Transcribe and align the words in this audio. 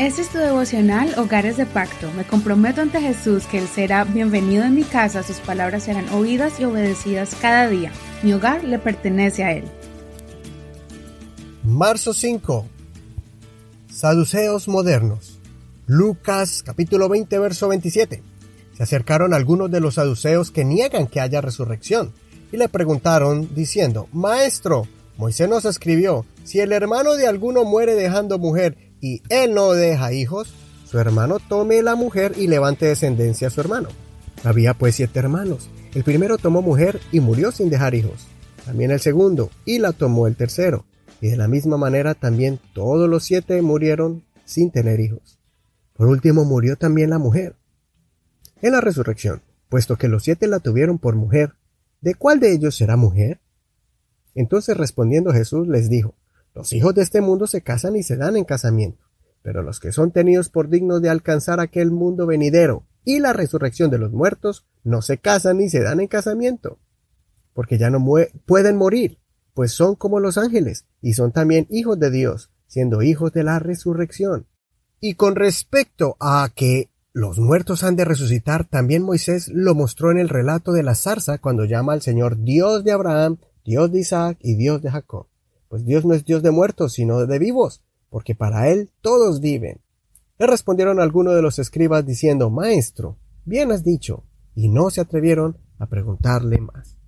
Este 0.00 0.22
es 0.22 0.30
tu 0.30 0.38
devocional 0.38 1.12
Hogares 1.18 1.58
de 1.58 1.66
Pacto. 1.66 2.10
Me 2.16 2.24
comprometo 2.24 2.80
ante 2.80 3.02
Jesús 3.02 3.44
que 3.44 3.58
Él 3.58 3.68
será 3.68 4.04
bienvenido 4.04 4.64
en 4.64 4.74
mi 4.74 4.82
casa, 4.82 5.22
sus 5.22 5.36
palabras 5.40 5.82
serán 5.82 6.08
oídas 6.08 6.58
y 6.58 6.64
obedecidas 6.64 7.36
cada 7.38 7.68
día. 7.68 7.92
Mi 8.22 8.32
hogar 8.32 8.64
le 8.64 8.78
pertenece 8.78 9.44
a 9.44 9.52
Él. 9.52 9.64
Marzo 11.64 12.14
5. 12.14 12.64
Saduceos 13.92 14.68
modernos. 14.68 15.38
Lucas 15.86 16.62
capítulo 16.62 17.10
20 17.10 17.38
verso 17.38 17.68
27. 17.68 18.22
Se 18.78 18.82
acercaron 18.82 19.34
algunos 19.34 19.70
de 19.70 19.80
los 19.80 19.96
saduceos 19.96 20.50
que 20.50 20.64
niegan 20.64 21.08
que 21.08 21.20
haya 21.20 21.42
resurrección 21.42 22.14
y 22.50 22.56
le 22.56 22.70
preguntaron 22.70 23.54
diciendo, 23.54 24.08
Maestro, 24.14 24.88
Moisés 25.18 25.50
nos 25.50 25.66
escribió, 25.66 26.24
si 26.44 26.60
el 26.60 26.72
hermano 26.72 27.16
de 27.16 27.26
alguno 27.26 27.64
muere 27.64 27.94
dejando 27.94 28.38
mujer 28.38 28.89
y 29.00 29.22
él 29.28 29.54
no 29.54 29.72
deja 29.72 30.12
hijos, 30.12 30.52
su 30.84 30.98
hermano 30.98 31.38
tome 31.38 31.82
la 31.82 31.94
mujer 31.94 32.34
y 32.36 32.46
levante 32.46 32.86
descendencia 32.86 33.48
a 33.48 33.50
su 33.50 33.60
hermano. 33.60 33.88
Había 34.44 34.74
pues 34.74 34.96
siete 34.96 35.18
hermanos. 35.18 35.70
El 35.94 36.04
primero 36.04 36.38
tomó 36.38 36.62
mujer 36.62 37.00
y 37.12 37.20
murió 37.20 37.52
sin 37.52 37.70
dejar 37.70 37.94
hijos. 37.94 38.26
También 38.64 38.90
el 38.90 39.00
segundo, 39.00 39.50
y 39.64 39.78
la 39.78 39.92
tomó 39.92 40.26
el 40.26 40.36
tercero. 40.36 40.84
Y 41.20 41.28
de 41.28 41.36
la 41.36 41.48
misma 41.48 41.76
manera 41.76 42.14
también 42.14 42.58
todos 42.72 43.08
los 43.08 43.24
siete 43.24 43.60
murieron 43.62 44.24
sin 44.44 44.70
tener 44.70 45.00
hijos. 45.00 45.38
Por 45.94 46.08
último 46.08 46.44
murió 46.44 46.76
también 46.76 47.10
la 47.10 47.18
mujer. 47.18 47.56
En 48.62 48.72
la 48.72 48.80
resurrección, 48.80 49.42
puesto 49.68 49.96
que 49.96 50.08
los 50.08 50.24
siete 50.24 50.46
la 50.46 50.60
tuvieron 50.60 50.98
por 50.98 51.14
mujer, 51.14 51.54
¿de 52.00 52.14
cuál 52.14 52.40
de 52.40 52.52
ellos 52.52 52.76
será 52.76 52.96
mujer? 52.96 53.40
Entonces 54.34 54.76
respondiendo 54.76 55.32
Jesús 55.32 55.68
les 55.68 55.88
dijo, 55.88 56.14
los 56.54 56.72
hijos 56.72 56.94
de 56.94 57.02
este 57.02 57.20
mundo 57.20 57.46
se 57.46 57.62
casan 57.62 57.96
y 57.96 58.02
se 58.02 58.16
dan 58.16 58.36
en 58.36 58.44
casamiento, 58.44 59.04
pero 59.42 59.62
los 59.62 59.80
que 59.80 59.92
son 59.92 60.10
tenidos 60.10 60.48
por 60.48 60.68
dignos 60.68 61.00
de 61.00 61.08
alcanzar 61.08 61.60
aquel 61.60 61.90
mundo 61.90 62.26
venidero 62.26 62.84
y 63.04 63.20
la 63.20 63.32
resurrección 63.32 63.90
de 63.90 63.98
los 63.98 64.12
muertos 64.12 64.66
no 64.84 65.02
se 65.02 65.18
casan 65.18 65.58
ni 65.58 65.68
se 65.68 65.80
dan 65.80 66.00
en 66.00 66.08
casamiento, 66.08 66.78
porque 67.54 67.78
ya 67.78 67.90
no 67.90 68.04
pueden 68.46 68.76
morir, 68.76 69.18
pues 69.54 69.72
son 69.72 69.94
como 69.94 70.20
los 70.20 70.38
ángeles 70.38 70.86
y 71.00 71.14
son 71.14 71.32
también 71.32 71.66
hijos 71.70 71.98
de 71.98 72.10
Dios, 72.10 72.50
siendo 72.66 73.02
hijos 73.02 73.32
de 73.32 73.44
la 73.44 73.58
resurrección. 73.58 74.46
Y 75.00 75.14
con 75.14 75.34
respecto 75.34 76.16
a 76.20 76.50
que 76.54 76.90
los 77.12 77.38
muertos 77.38 77.82
han 77.82 77.96
de 77.96 78.04
resucitar, 78.04 78.68
también 78.68 79.02
Moisés 79.02 79.48
lo 79.48 79.74
mostró 79.74 80.10
en 80.10 80.18
el 80.18 80.28
relato 80.28 80.72
de 80.72 80.82
la 80.82 80.94
zarza 80.94 81.38
cuando 81.38 81.64
llama 81.64 81.92
al 81.92 82.02
Señor 82.02 82.42
Dios 82.42 82.84
de 82.84 82.92
Abraham, 82.92 83.38
Dios 83.64 83.90
de 83.90 84.00
Isaac 84.00 84.38
y 84.42 84.54
Dios 84.56 84.82
de 84.82 84.90
Jacob. 84.90 85.29
Pues 85.70 85.84
Dios 85.84 86.04
no 86.04 86.14
es 86.14 86.24
Dios 86.24 86.42
de 86.42 86.50
muertos, 86.50 86.94
sino 86.94 87.24
de 87.24 87.38
vivos, 87.38 87.80
porque 88.08 88.34
para 88.34 88.68
Él 88.68 88.90
todos 89.02 89.40
viven. 89.40 89.80
Le 90.36 90.48
respondieron 90.48 90.98
algunos 90.98 91.36
de 91.36 91.42
los 91.42 91.60
escribas 91.60 92.04
diciendo, 92.04 92.50
Maestro, 92.50 93.18
bien 93.44 93.70
has 93.70 93.84
dicho, 93.84 94.24
y 94.56 94.68
no 94.68 94.90
se 94.90 95.00
atrevieron 95.00 95.58
a 95.78 95.86
preguntarle 95.86 96.60
más. 96.60 96.98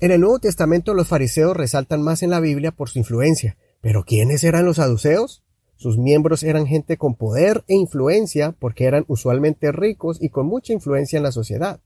En 0.00 0.10
el 0.10 0.20
Nuevo 0.20 0.40
Testamento 0.40 0.94
los 0.94 1.06
fariseos 1.06 1.56
resaltan 1.56 2.02
más 2.02 2.24
en 2.24 2.30
la 2.30 2.40
Biblia 2.40 2.72
por 2.72 2.88
su 2.90 2.98
influencia, 2.98 3.56
pero 3.80 4.04
¿quiénes 4.04 4.42
eran 4.42 4.64
los 4.64 4.78
saduceos? 4.78 5.44
Sus 5.76 5.96
miembros 5.96 6.42
eran 6.42 6.66
gente 6.66 6.96
con 6.96 7.14
poder 7.14 7.62
e 7.68 7.76
influencia 7.76 8.50
porque 8.58 8.86
eran 8.86 9.04
usualmente 9.06 9.70
ricos 9.70 10.20
y 10.20 10.30
con 10.30 10.46
mucha 10.46 10.72
influencia 10.72 11.18
en 11.18 11.22
la 11.22 11.30
sociedad. 11.30 11.80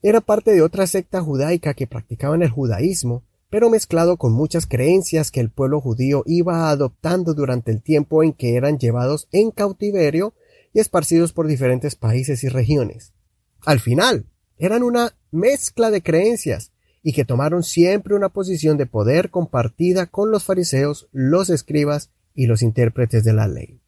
Era 0.00 0.22
parte 0.22 0.52
de 0.52 0.62
otra 0.62 0.86
secta 0.86 1.20
judaica 1.20 1.74
que 1.74 1.86
practicaban 1.86 2.40
el 2.40 2.48
judaísmo 2.48 3.24
pero 3.50 3.70
mezclado 3.70 4.16
con 4.16 4.32
muchas 4.32 4.66
creencias 4.66 5.30
que 5.30 5.40
el 5.40 5.50
pueblo 5.50 5.80
judío 5.80 6.22
iba 6.26 6.70
adoptando 6.70 7.34
durante 7.34 7.70
el 7.70 7.82
tiempo 7.82 8.22
en 8.22 8.32
que 8.32 8.56
eran 8.56 8.78
llevados 8.78 9.28
en 9.32 9.50
cautiverio 9.50 10.34
y 10.72 10.80
esparcidos 10.80 11.32
por 11.32 11.46
diferentes 11.46 11.94
países 11.94 12.44
y 12.44 12.48
regiones. 12.48 13.12
Al 13.64 13.80
final, 13.80 14.26
eran 14.58 14.82
una 14.82 15.14
mezcla 15.30 15.90
de 15.90 16.02
creencias 16.02 16.72
y 17.02 17.12
que 17.12 17.24
tomaron 17.24 17.62
siempre 17.62 18.14
una 18.14 18.28
posición 18.28 18.76
de 18.76 18.86
poder 18.86 19.30
compartida 19.30 20.06
con 20.06 20.30
los 20.30 20.44
fariseos, 20.44 21.08
los 21.12 21.48
escribas 21.48 22.10
y 22.34 22.46
los 22.46 22.62
intérpretes 22.62 23.24
de 23.24 23.32
la 23.32 23.48
ley. 23.48 23.80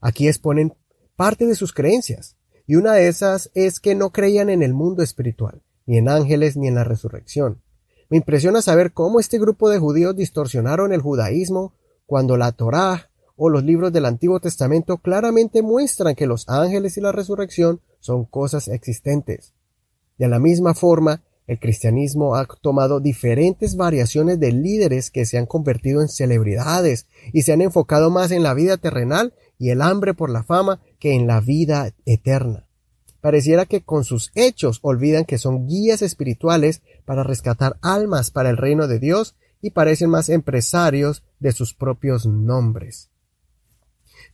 Aquí 0.00 0.28
exponen 0.28 0.74
parte 1.16 1.46
de 1.46 1.54
sus 1.54 1.72
creencias, 1.72 2.36
y 2.66 2.76
una 2.76 2.94
de 2.94 3.08
esas 3.08 3.50
es 3.54 3.80
que 3.80 3.94
no 3.94 4.10
creían 4.10 4.50
en 4.50 4.62
el 4.62 4.74
mundo 4.74 5.02
espiritual, 5.02 5.62
ni 5.86 5.98
en 5.98 6.08
ángeles 6.08 6.56
ni 6.56 6.68
en 6.68 6.74
la 6.74 6.84
resurrección, 6.84 7.62
me 8.14 8.18
impresiona 8.18 8.62
saber 8.62 8.92
cómo 8.92 9.18
este 9.18 9.40
grupo 9.40 9.68
de 9.68 9.80
judíos 9.80 10.14
distorsionaron 10.14 10.92
el 10.92 11.00
judaísmo 11.00 11.72
cuando 12.06 12.36
la 12.36 12.52
Torá 12.52 13.10
o 13.34 13.50
los 13.50 13.64
libros 13.64 13.92
del 13.92 14.04
Antiguo 14.04 14.38
Testamento 14.38 14.98
claramente 14.98 15.62
muestran 15.62 16.14
que 16.14 16.28
los 16.28 16.48
ángeles 16.48 16.96
y 16.96 17.00
la 17.00 17.10
resurrección 17.10 17.80
son 17.98 18.24
cosas 18.24 18.68
existentes. 18.68 19.52
De 20.16 20.28
la 20.28 20.38
misma 20.38 20.74
forma, 20.74 21.24
el 21.48 21.58
cristianismo 21.58 22.36
ha 22.36 22.46
tomado 22.46 23.00
diferentes 23.00 23.74
variaciones 23.74 24.38
de 24.38 24.52
líderes 24.52 25.10
que 25.10 25.26
se 25.26 25.36
han 25.36 25.46
convertido 25.46 26.00
en 26.00 26.06
celebridades 26.06 27.08
y 27.32 27.42
se 27.42 27.52
han 27.52 27.62
enfocado 27.62 28.10
más 28.10 28.30
en 28.30 28.44
la 28.44 28.54
vida 28.54 28.76
terrenal 28.76 29.34
y 29.58 29.70
el 29.70 29.82
hambre 29.82 30.14
por 30.14 30.30
la 30.30 30.44
fama 30.44 30.80
que 31.00 31.14
en 31.14 31.26
la 31.26 31.40
vida 31.40 31.92
eterna. 32.06 32.68
Pareciera 33.24 33.64
que 33.64 33.80
con 33.80 34.04
sus 34.04 34.30
hechos 34.34 34.80
olvidan 34.82 35.24
que 35.24 35.38
son 35.38 35.66
guías 35.66 36.02
espirituales 36.02 36.82
para 37.04 37.22
rescatar 37.22 37.76
almas 37.82 38.30
para 38.30 38.50
el 38.50 38.56
reino 38.56 38.88
de 38.88 38.98
Dios 38.98 39.36
y 39.60 39.70
parecen 39.70 40.10
más 40.10 40.28
empresarios 40.28 41.22
de 41.40 41.52
sus 41.52 41.74
propios 41.74 42.26
nombres. 42.26 43.10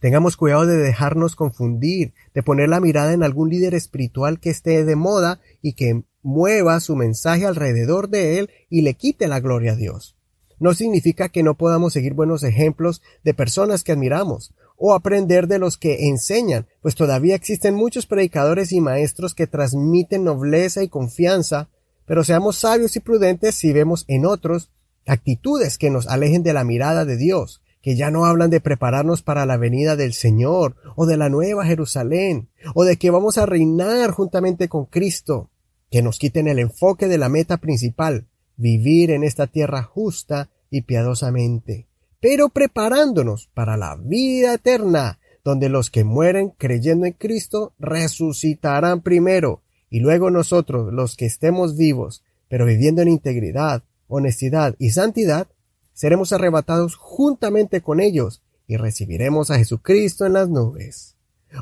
Tengamos 0.01 0.37
cuidado 0.37 0.67
de 0.67 0.79
dejarnos 0.79 1.37
confundir, 1.37 2.15
de 2.35 2.43
poner 2.43 2.69
la 2.69 2.81
mirada 2.81 3.13
en 3.13 3.23
algún 3.23 3.51
líder 3.51 3.75
espiritual 3.75 4.41
que 4.41 4.51
esté 4.51 4.85
de 4.85 4.97
moda 4.97 5.41
y 5.61 5.75
que 5.75 6.05
mueva 6.23 6.81
su 6.81 6.97
mensaje 6.97 7.47
alrededor 7.47 8.09
de 8.09 8.39
él 8.39 8.51
y 8.69 8.83
le 8.83 8.95
quite 8.95 9.29
la 9.29 9.41
gloria 9.41 9.73
a 9.73 9.77
Dios. 9.77 10.17
No 10.59 10.75
significa 10.75 11.29
que 11.29 11.43
no 11.43 11.55
podamos 11.55 11.93
seguir 11.93 12.15
buenos 12.15 12.43
ejemplos 12.43 13.03
de 13.25 13.35
personas 13.35 13.83
que 13.83 13.93
admiramos, 13.93 14.55
o 14.83 14.95
aprender 14.95 15.47
de 15.47 15.59
los 15.59 15.77
que 15.77 16.09
enseñan, 16.09 16.67
pues 16.81 16.95
todavía 16.95 17.35
existen 17.35 17.75
muchos 17.75 18.07
predicadores 18.07 18.73
y 18.73 18.81
maestros 18.81 19.35
que 19.35 19.47
transmiten 19.47 20.25
nobleza 20.25 20.83
y 20.83 20.89
confianza, 20.89 21.69
pero 22.11 22.25
seamos 22.25 22.57
sabios 22.57 22.97
y 22.97 22.99
prudentes 22.99 23.55
si 23.55 23.73
vemos 23.73 24.05
en 24.09 24.27
otros 24.27 24.73
actitudes 25.07 25.79
que 25.79 25.91
nos 25.91 26.09
alejen 26.09 26.43
de 26.43 26.53
la 26.53 26.65
mirada 26.65 27.05
de 27.05 27.17
Dios, 27.17 27.63
que 27.83 27.95
ya 27.95 28.11
no 28.11 28.25
hablan 28.25 28.51
de 28.51 28.61
prepararnos 28.61 29.23
para 29.23 29.47
la 29.47 29.57
venida 29.57 29.95
del 29.95 30.13
Señor, 30.13 30.75
o 30.97 31.07
de 31.07 31.17
la 31.17 31.29
nueva 31.29 31.65
Jerusalén, 31.65 32.49
o 32.75 32.83
de 32.83 32.97
que 32.97 33.11
vamos 33.11 33.39
a 33.39 33.47
reinar 33.47 34.11
juntamente 34.11 34.69
con 34.69 34.87
Cristo, 34.87 35.51
que 35.89 36.03
nos 36.03 36.19
quiten 36.19 36.49
el 36.49 36.59
enfoque 36.59 37.07
de 37.07 37.17
la 37.17 37.29
meta 37.29 37.59
principal, 37.59 38.27
vivir 38.57 39.13
en 39.13 39.23
esta 39.23 39.47
tierra 39.47 39.85
justa 39.85 40.51
y 40.69 40.81
piadosamente 40.83 41.87
pero 42.21 42.51
preparándonos 42.51 43.49
para 43.55 43.77
la 43.77 43.97
vida 43.97 44.55
eterna, 44.55 45.19
donde 45.43 45.71
los 45.71 45.91
que 45.91 46.05
mueren 46.05 46.51
creyendo 46.51 47.07
en 47.07 47.15
Cristo 47.15 47.73
resucitarán 47.79 49.01
primero, 49.01 49.63
y 49.91 50.01
luego 50.01 50.31
nosotros, 50.31 50.93
los 50.93 51.17
que 51.17 51.27
estemos 51.27 51.77
vivos, 51.77 52.23
pero 52.49 52.65
viviendo 52.65 53.03
en 53.03 53.09
integridad, 53.09 53.83
honestidad 54.09 54.77
y 54.79 54.91
santidad, 54.91 55.49
seremos 55.93 56.33
arrebatados 56.33 56.95
juntamente 56.95 57.81
con 57.81 58.01
ellos 58.01 58.43
y 58.67 58.77
recibiremos 58.77 59.51
a 59.51 59.59
Jesucristo 59.59 60.25
en 60.25 60.35
las 60.35 60.49
nubes. 60.49 61.17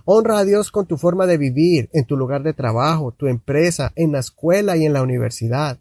Honra 0.05 0.39
a 0.39 0.45
Dios 0.45 0.71
con 0.71 0.87
tu 0.87 0.99
forma 0.99 1.27
de 1.27 1.39
vivir, 1.39 1.89
en 1.95 2.05
tu 2.05 2.17
lugar 2.17 2.43
de 2.43 2.53
trabajo, 2.53 3.13
tu 3.13 3.27
empresa, 3.27 3.93
en 3.97 4.13
la 4.13 4.19
escuela 4.19 4.77
y 4.77 4.85
en 4.85 4.93
la 4.93 5.03
universidad. 5.03 5.79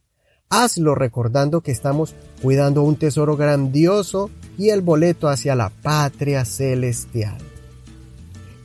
Hazlo 0.49 0.95
recordando 0.95 1.59
que 1.59 1.73
estamos 1.73 2.15
cuidando 2.41 2.83
un 2.83 2.95
tesoro 2.95 3.35
grandioso 3.35 4.29
y 4.57 4.69
el 4.69 4.81
boleto 4.81 5.27
hacia 5.27 5.55
la 5.55 5.69
patria 5.69 6.45
celestial. 6.45 7.46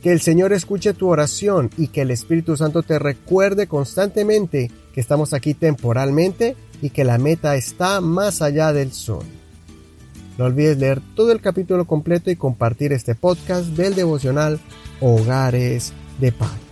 Que 0.03 0.11
el 0.11 0.19
Señor 0.19 0.51
escuche 0.51 0.93
tu 0.93 1.07
oración 1.07 1.69
y 1.77 1.87
que 1.87 2.01
el 2.01 2.11
Espíritu 2.11 2.57
Santo 2.57 2.83
te 2.83 2.99
recuerde 2.99 3.67
constantemente 3.67 4.69
que 4.93 4.99
estamos 4.99 5.33
aquí 5.33 5.53
temporalmente 5.53 6.57
y 6.81 6.89
que 6.89 7.05
la 7.05 7.17
meta 7.17 7.55
está 7.55 8.01
más 8.01 8.41
allá 8.41 8.73
del 8.73 8.91
sol. 8.91 9.23
No 10.37 10.45
olvides 10.45 10.77
leer 10.77 11.01
todo 11.15 11.31
el 11.31 11.39
capítulo 11.39 11.85
completo 11.85 12.29
y 12.29 12.35
compartir 12.35 12.91
este 12.91 13.15
podcast 13.15 13.67
del 13.67 13.95
devocional 13.95 14.59
Hogares 14.99 15.93
de 16.19 16.33
Paz. 16.33 16.62